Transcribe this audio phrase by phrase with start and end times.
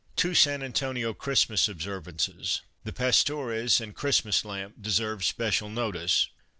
[0.15, 6.27] Two San Antonio Christmas observances— the Pastores and Christmas Lamp— deserve special notice.